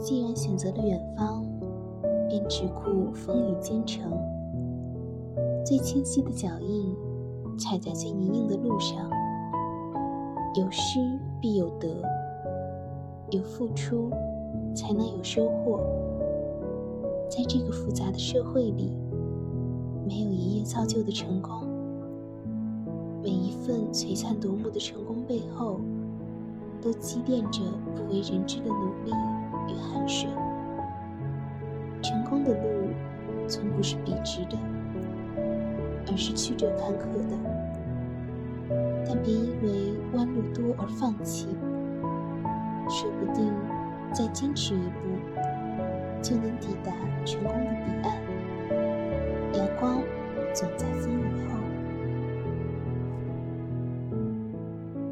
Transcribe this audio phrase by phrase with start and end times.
[0.00, 1.44] 既然选择了远方，
[2.28, 4.10] 便只顾风雨兼程。
[5.64, 6.94] 最清晰的脚印，
[7.58, 9.10] 踩在最泥泞的路上。
[10.54, 10.98] 有失
[11.40, 11.88] 必有得，
[13.30, 14.10] 有付出
[14.74, 15.80] 才能有收获。
[17.28, 18.96] 在这个复杂的社会里，
[20.06, 21.52] 没有一夜造就的成功。
[23.22, 25.80] 每一份璀璨夺目的成功背后，
[26.80, 27.62] 都积淀着
[27.94, 29.12] 不为人知的努力
[29.68, 30.28] 与汗水。
[32.02, 32.90] 成功的路，
[33.46, 34.56] 从不是笔直的，
[36.06, 37.36] 而是曲折坎坷的。
[39.06, 41.48] 但别因为弯路多而放弃，
[42.88, 43.52] 说不定
[44.12, 45.18] 再坚持一步，
[46.22, 46.92] 就能抵达
[47.24, 48.16] 成功的彼岸。
[49.54, 50.00] 阳光
[50.54, 50.97] 总在。